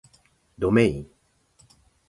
[0.57, 1.11] どめいん